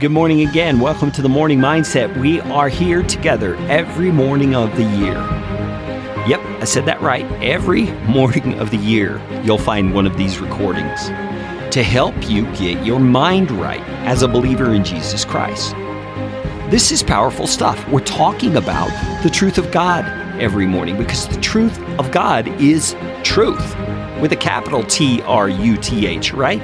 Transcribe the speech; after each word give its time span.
Good 0.00 0.12
morning 0.12 0.48
again. 0.48 0.80
Welcome 0.80 1.12
to 1.12 1.20
the 1.20 1.28
Morning 1.28 1.58
Mindset. 1.58 2.18
We 2.18 2.40
are 2.40 2.70
here 2.70 3.02
together 3.02 3.56
every 3.68 4.10
morning 4.10 4.54
of 4.54 4.74
the 4.74 4.82
year. 4.82 5.12
Yep, 6.26 6.40
I 6.40 6.64
said 6.64 6.86
that 6.86 7.02
right. 7.02 7.30
Every 7.42 7.82
morning 8.08 8.58
of 8.58 8.70
the 8.70 8.78
year, 8.78 9.20
you'll 9.44 9.58
find 9.58 9.92
one 9.92 10.06
of 10.06 10.16
these 10.16 10.38
recordings 10.38 11.08
to 11.74 11.82
help 11.82 12.14
you 12.30 12.50
get 12.54 12.82
your 12.82 12.98
mind 12.98 13.50
right 13.50 13.82
as 14.06 14.22
a 14.22 14.28
believer 14.28 14.72
in 14.72 14.84
Jesus 14.84 15.26
Christ. 15.26 15.74
This 16.70 16.90
is 16.92 17.02
powerful 17.02 17.46
stuff. 17.46 17.86
We're 17.90 18.00
talking 18.00 18.56
about 18.56 18.88
the 19.22 19.28
truth 19.28 19.58
of 19.58 19.70
God 19.70 20.06
every 20.40 20.64
morning 20.64 20.96
because 20.96 21.28
the 21.28 21.40
truth 21.42 21.78
of 21.98 22.10
God 22.10 22.48
is 22.58 22.96
truth 23.22 23.76
with 24.18 24.32
a 24.32 24.38
capital 24.40 24.82
T 24.82 25.20
R 25.24 25.50
U 25.50 25.76
T 25.76 26.06
H, 26.06 26.32
right? 26.32 26.62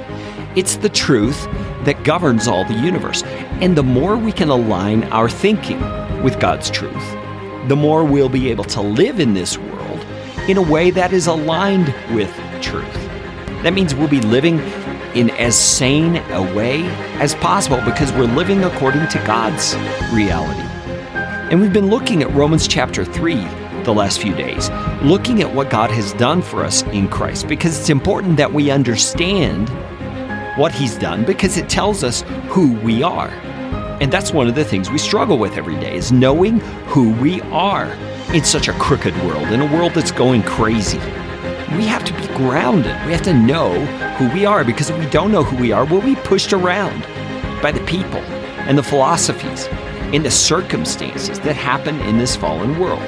It's 0.57 0.77
the 0.77 0.89
truth 0.89 1.47
that 1.87 2.05
governs 2.05 2.47
all 2.47 2.65
the 2.65 2.75
universe. 2.75 3.23
And 3.63 3.77
the 3.77 3.83
more 3.83 4.17
we 4.17 4.33
can 4.33 4.51
align 4.51 5.05
our 5.05 5.29
thinking 5.29 5.81
with 6.23 6.39
God's 6.39 6.71
truth, 6.71 7.17
the 7.69 7.77
more 7.77 8.05
we'll 8.05 8.29
be 8.29 8.51
able 8.51 8.65
to 8.65 8.83
live 8.83 9.19
in 9.19 9.35
this 9.35 9.57
world 9.57 10.05
in 10.49 10.59
a 10.59 10.63
way 10.63 10.91
that 10.91 11.13
is 11.13 11.27
aligned 11.27 11.95
with 12.15 12.33
truth. 12.61 12.93
That 13.63 13.73
means 13.73 13.95
we'll 13.95 14.09
be 14.09 14.21
living 14.21 14.59
in 15.15 15.31
as 15.31 15.59
sane 15.59 16.17
a 16.17 16.55
way 16.55 16.83
as 17.19 17.35
possible 17.37 17.81
because 17.85 18.13
we're 18.13 18.25
living 18.25 18.63
according 18.65 19.09
to 19.09 19.19
God's 19.27 19.75
reality. 20.13 20.61
And 21.51 21.61
we've 21.61 21.73
been 21.73 21.89
looking 21.89 22.23
at 22.23 22.31
Romans 22.33 22.69
chapter 22.69 23.05
3 23.05 23.35
the 23.85 23.95
last 23.95 24.21
few 24.21 24.35
days, 24.35 24.69
looking 25.03 25.41
at 25.41 25.55
what 25.55 25.71
God 25.71 25.91
has 25.91 26.13
done 26.15 26.43
for 26.43 26.65
us 26.65 26.83
in 26.85 27.09
Christ 27.09 27.49
because 27.49 27.79
it's 27.79 27.89
important 27.89 28.37
that 28.37 28.53
we 28.53 28.71
understand 28.71 29.69
what 30.57 30.73
he's 30.73 30.97
done 30.97 31.25
because 31.25 31.57
it 31.57 31.69
tells 31.69 32.03
us 32.03 32.23
who 32.49 32.73
we 32.81 33.03
are. 33.03 33.29
And 34.01 34.13
that's 34.13 34.33
one 34.33 34.49
of 34.49 34.55
the 34.55 34.65
things 34.65 34.91
we 34.91 34.99
struggle 34.99 35.39
with 35.39 35.57
every 35.57 35.77
day 35.77 35.97
is 35.97 36.13
knowing 36.13 36.61
who 36.87 37.13
we 37.15 37.41
are 37.43 37.91
in 38.35 38.45
such 38.45 38.69
a 38.69 38.73
crooked 38.75 39.17
world, 39.25 39.49
in 39.49 39.61
a 39.61 39.73
world 39.73 39.93
that's 39.93 40.11
going 40.11 40.43
crazy. 40.43 40.99
We 41.77 41.87
have 41.87 42.05
to 42.05 42.15
be 42.15 42.27
grounded. 42.29 42.95
We 43.07 43.13
have 43.13 43.23
to 43.23 43.35
know 43.35 43.73
who 44.17 44.29
we 44.35 44.45
are 44.45 44.65
because 44.65 44.91
if 44.91 44.99
we 44.99 45.07
don't 45.07 45.33
know 45.33 45.45
who 45.45 45.57
we 45.57 45.73
are, 45.73 45.85
we'll 45.85 46.03
be 46.03 46.17
pushed 46.17 46.53
around 46.53 47.03
by 47.63 47.73
the 47.73 47.85
people 47.87 48.21
and 48.69 48.77
the 48.77 48.83
philosophies 48.83 49.67
and 50.13 50.25
the 50.25 50.31
circumstances 50.31 51.41
that 51.41 51.55
happen 51.55 52.01
in 52.03 52.19
this 52.19 52.37
fallen 52.37 52.79
world. 52.79 53.03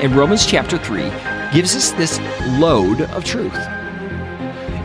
And 0.00 0.14
Romans 0.14 0.46
chapter 0.46 0.78
3 0.78 1.02
gives 1.52 1.74
us 1.74 1.92
this 1.92 2.20
load 2.58 3.02
of 3.02 3.24
truth. 3.24 3.56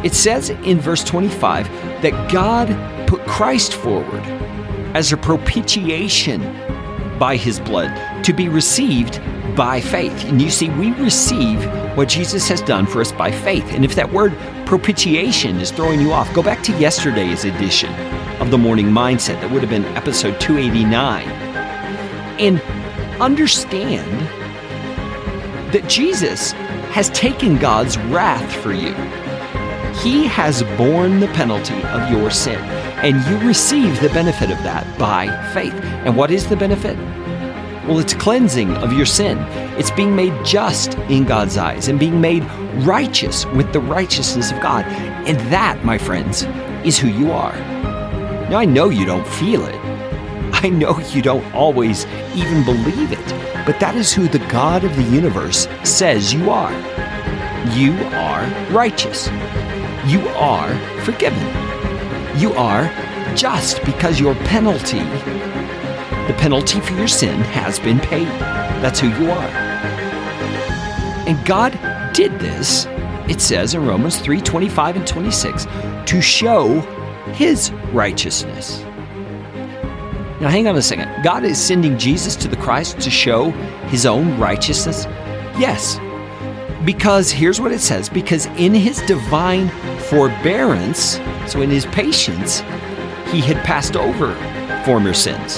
It 0.04 0.14
says 0.14 0.50
in 0.50 0.80
verse 0.80 1.04
25 1.04 1.68
that 2.02 2.32
God 2.32 2.68
put 3.08 3.22
Christ 3.26 3.74
forward 3.74 4.24
as 4.96 5.12
a 5.12 5.18
propitiation 5.18 6.42
by 7.18 7.36
his 7.36 7.60
blood 7.60 8.24
to 8.24 8.34
be 8.34 8.50
received 8.50 9.22
by 9.56 9.80
faith. 9.80 10.26
And 10.26 10.42
you 10.42 10.50
see, 10.50 10.70
we 10.72 10.92
receive 10.94 11.64
what 11.96 12.10
Jesus 12.10 12.48
has 12.50 12.62
done 12.62 12.86
for 12.86 13.02
us 13.02 13.12
by 13.12 13.32
faith. 13.32 13.66
And 13.72 13.86
if 13.86 13.96
that 13.96 14.12
word 14.12 14.36
propitiation 14.66 15.60
is 15.60 15.72
throwing 15.72 16.02
you 16.02 16.12
off, 16.12 16.34
go 16.34 16.44
back 16.44 16.64
to 16.64 16.80
yesterday's 16.80 17.46
edition 17.46 17.94
of 18.42 18.52
the 18.52 18.58
Morning 18.58 18.88
Mindset. 18.88 19.40
That 19.42 19.52
would 19.52 19.62
have 19.62 19.70
been 19.70 19.86
episode 19.96 20.40
289. 20.40 21.28
And 22.40 22.60
understand 23.22 24.12
that 25.72 25.88
Jesus 25.88 26.52
has 26.92 27.10
taken 27.10 27.58
God's 27.58 27.98
wrath 27.98 28.52
for 28.62 28.74
you. 28.74 28.94
He 30.02 30.26
has 30.28 30.64
borne 30.78 31.20
the 31.20 31.28
penalty 31.28 31.82
of 31.84 32.10
your 32.10 32.32
sin, 32.32 32.60
and 33.04 33.24
you 33.28 33.48
receive 33.48 34.02
the 34.02 34.10
benefit 34.10 34.50
of 34.50 34.58
that 34.64 34.86
by 34.98 35.28
faith. 35.54 35.74
And 35.74 36.18
what 36.18 36.32
is 36.32 36.48
the 36.48 36.56
benefit? 36.56 36.98
Well, 37.88 38.00
it's 38.00 38.14
cleansing 38.14 38.72
of 38.78 38.94
your 38.94 39.06
sin. 39.06 39.38
It's 39.78 39.92
being 39.92 40.16
made 40.16 40.34
just 40.46 40.96
in 41.10 41.26
God's 41.26 41.58
eyes 41.58 41.90
and 41.90 42.00
being 42.00 42.22
made 42.22 42.44
righteous 42.86 43.46
with 43.48 43.74
the 43.74 43.82
righteousness 43.82 44.52
of 44.52 44.62
God. 44.62 44.86
And 45.28 45.38
that, 45.52 45.84
my 45.84 45.98
friends, 45.98 46.44
is 46.86 46.98
who 46.98 47.08
you 47.08 47.32
are. 47.32 47.54
Now, 48.50 48.60
I 48.60 48.66
know 48.66 48.90
you 48.90 49.06
don't 49.06 49.28
feel 49.28 49.66
it. 49.66 49.76
I 50.64 50.70
know 50.70 50.98
you 51.12 51.22
don't 51.22 51.54
always 51.54 52.06
even 52.36 52.64
believe 52.64 53.12
it, 53.12 53.66
but 53.66 53.80
that 53.82 53.96
is 53.96 54.14
who 54.14 54.28
the 54.30 54.40
God 54.48 54.84
of 54.86 54.96
the 54.96 55.04
universe 55.04 55.68
says 55.84 56.34
you 56.34 56.50
are. 56.52 56.72
You 57.72 57.94
are 58.14 58.46
righteous. 58.72 59.28
You 60.06 60.28
are 60.36 60.74
forgiven. 61.02 61.42
You 62.38 62.54
are 62.54 62.86
just 63.36 63.84
because 63.86 64.20
your 64.20 64.36
penalty, 64.36 65.00
the 65.00 66.36
penalty 66.38 66.82
for 66.82 66.94
your 66.94 67.08
sin, 67.08 67.40
has 67.40 67.80
been 67.80 68.00
paid. 68.00 68.28
That's 68.82 69.00
who 69.00 69.08
you 69.08 69.32
are. 69.32 69.48
And 71.26 71.44
God 71.46 71.72
did 72.14 72.38
this, 72.40 72.86
it 73.30 73.40
says 73.40 73.74
in 73.74 73.86
Romans 73.86 74.20
3 74.20 74.42
25 74.42 74.98
and 74.98 75.08
26, 75.08 75.66
to 76.06 76.22
show 76.22 76.82
his 77.34 77.72
righteousness. 77.94 78.84
Now, 80.42 80.50
hang 80.50 80.68
on 80.68 80.76
a 80.76 80.82
second. 80.82 81.24
God 81.24 81.46
is 81.46 81.58
sending 81.58 81.98
Jesus 81.98 82.36
to 82.36 82.50
the 82.50 82.58
Christ 82.58 83.00
to 83.00 83.10
show 83.10 83.52
his 83.88 84.06
own 84.06 84.38
righteousness? 84.38 85.06
Yes. 85.58 85.98
Because 86.86 87.32
here's 87.32 87.62
what 87.62 87.72
it 87.72 87.80
says 87.80 88.10
because 88.10 88.48
in 88.58 88.74
his 88.74 89.02
divine 89.04 89.70
forbearance, 90.10 91.20
so 91.48 91.62
in 91.62 91.70
his 91.70 91.86
patience, 91.88 92.60
he 93.32 93.40
had 93.40 93.64
passed 93.64 93.96
over 93.96 94.36
former 94.84 95.14
sins. 95.14 95.58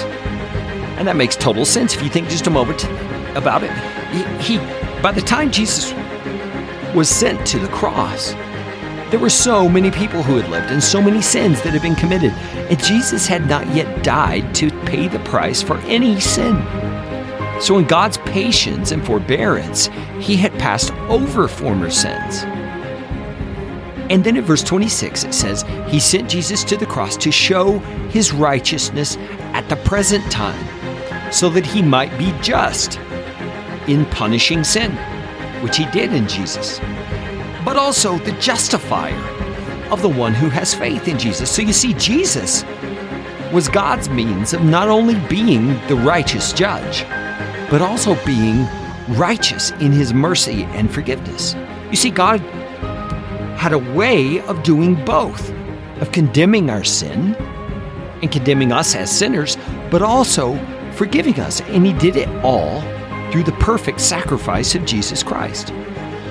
And 0.98 1.08
that 1.08 1.16
makes 1.16 1.36
total 1.36 1.66
sense 1.66 1.96
if 1.96 2.04
you 2.04 2.10
think 2.10 2.30
just 2.30 2.48
a 2.48 2.52
moment 2.52 2.84
about 3.36 3.64
it. 3.64 3.72
He, 4.12 4.58
he 4.58 4.58
by 5.02 5.12
the 5.12 5.22
time 5.22 5.52
Jesus 5.52 5.94
was 6.94 7.10
sent 7.10 7.46
to 7.48 7.60
the 7.60 7.68
cross, 7.70 8.34
there 9.10 9.20
were 9.20 9.30
so 9.30 9.68
many 9.68 9.92
people 9.92 10.22
who 10.22 10.38
had 10.38 10.50
lived 10.50 10.72
and 10.72 10.84
so 10.84 11.02
many 11.02 11.22
sins 11.22 11.62
that 11.64 11.74
had 11.74 11.82
been 11.82 11.96
committed, 11.96 12.32
and 12.70 12.84
Jesus 12.84 13.28
had 13.28 13.48
not 13.48 13.68
yet 13.76 14.04
died 14.04 14.54
to 14.56 14.70
pay 14.84 15.08
the 15.08 15.20
price 15.20 15.62
for 15.62 15.78
any 15.80 16.20
sin. 16.20 16.56
So, 17.60 17.78
in 17.78 17.86
God's 17.86 18.18
patience 18.20 18.92
and 18.92 19.06
forbearance, 19.06 19.88
he 20.20 20.36
had 20.36 20.52
passed 20.60 20.92
over 21.10 21.48
former 21.48 21.90
sins. 21.90 22.44
And 24.10 24.24
then 24.24 24.38
in 24.38 24.44
verse 24.44 24.62
26, 24.62 25.24
it 25.24 25.34
says, 25.34 25.64
He 25.88 26.00
sent 26.00 26.30
Jesus 26.30 26.64
to 26.66 26.78
the 26.78 26.86
cross 26.86 27.18
to 27.18 27.32
show 27.32 27.80
his 28.10 28.34
righteousness 28.34 29.18
at 29.54 29.68
the 29.70 29.78
present 29.78 30.30
time, 30.32 31.32
so 31.32 31.50
that 31.50 31.66
he 31.66 31.82
might 31.82 32.16
be 32.18 32.34
just 32.42 33.00
in 33.88 34.06
punishing 34.08 34.64
sin, 34.64 34.92
which 35.64 35.78
he 35.78 35.86
did 35.88 36.14
in 36.14 36.28
Jesus, 36.28 36.80
but 37.64 37.78
also 37.78 38.18
the 38.20 38.34
justifier 38.34 39.16
of 39.92 40.02
the 40.02 40.10
one 40.10 40.34
who 40.34 40.50
has 40.50 40.74
faith 40.74 41.08
in 41.08 41.18
Jesus. 41.18 41.50
So 41.50 41.62
you 41.62 41.74
see, 41.74 41.94
Jesus 41.94 42.64
was 43.52 43.70
God's 43.70 44.10
means 44.10 44.54
of 44.54 44.64
not 44.64 44.88
only 44.88 45.16
being 45.30 45.68
the 45.88 45.96
righteous 45.96 46.54
judge, 46.54 47.06
but 47.76 47.82
also 47.82 48.16
being 48.24 48.66
righteous 49.18 49.72
in 49.82 49.92
his 49.92 50.14
mercy 50.14 50.64
and 50.64 50.90
forgiveness. 50.90 51.56
You 51.90 51.98
see, 51.98 52.10
God 52.10 52.40
had 53.58 53.74
a 53.74 53.80
way 53.80 54.40
of 54.44 54.64
doing 54.64 54.96
both, 55.04 55.52
of 56.00 56.14
condemning 56.14 56.70
our 56.70 56.86
sin 56.86 57.36
and 58.22 58.32
condemning 58.32 58.72
us 58.72 58.96
as 58.96 59.12
sinners, 59.12 59.58
but 59.92 60.02
also 60.02 60.58
forgiving 60.94 61.38
us. 61.42 61.60
And 61.64 61.86
he 61.86 61.92
did 61.92 62.16
it 62.16 62.30
all 62.46 62.80
through 63.30 63.44
the 63.44 63.58
perfect 63.60 64.00
sacrifice 64.00 64.74
of 64.74 64.86
Jesus 64.86 65.22
Christ. 65.22 65.74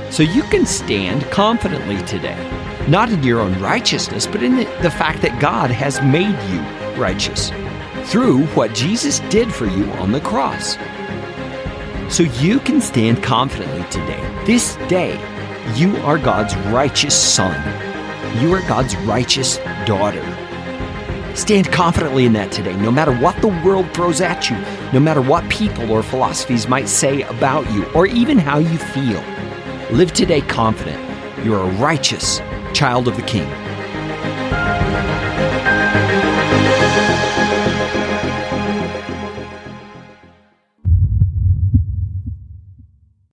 So 0.08 0.22
you 0.22 0.44
can 0.44 0.64
stand 0.64 1.24
confidently 1.24 1.98
today, 2.06 2.40
not 2.88 3.10
in 3.10 3.22
your 3.22 3.40
own 3.40 3.60
righteousness, 3.60 4.26
but 4.26 4.42
in 4.42 4.56
the, 4.56 4.90
fact 4.90 5.20
that 5.20 5.42
God 5.42 5.70
has 5.70 6.00
made 6.00 6.38
you 6.50 6.60
righteous 6.98 7.50
through 8.10 8.46
what 8.54 8.72
Jesus 8.72 9.20
did 9.28 9.52
for 9.52 9.66
you 9.66 9.84
on 9.92 10.10
the 10.10 10.22
cross. 10.22 10.78
So 12.08 12.22
you 12.22 12.60
can 12.60 12.80
stand 12.80 13.22
confidently 13.22 13.82
today. 13.90 14.20
This 14.46 14.76
day, 14.88 15.18
you 15.74 15.96
are 15.98 16.18
God's 16.18 16.54
righteous 16.68 17.14
son. 17.14 17.56
You 18.40 18.52
are 18.54 18.60
God's 18.68 18.96
righteous 18.98 19.56
daughter. 19.86 20.22
Stand 21.34 21.72
confidently 21.72 22.26
in 22.26 22.32
that 22.34 22.52
today, 22.52 22.76
no 22.76 22.92
matter 22.92 23.12
what 23.16 23.40
the 23.40 23.48
world 23.48 23.92
throws 23.92 24.20
at 24.20 24.48
you, 24.48 24.56
no 24.92 25.00
matter 25.00 25.20
what 25.20 25.48
people 25.50 25.90
or 25.90 26.02
philosophies 26.02 26.68
might 26.68 26.88
say 26.88 27.22
about 27.22 27.68
you, 27.72 27.84
or 27.86 28.06
even 28.06 28.38
how 28.38 28.58
you 28.58 28.78
feel. 28.78 29.22
Live 29.90 30.12
today 30.12 30.42
confident. 30.42 31.02
You're 31.44 31.58
a 31.58 31.70
righteous 31.72 32.38
child 32.72 33.08
of 33.08 33.16
the 33.16 33.22
King. 33.22 33.48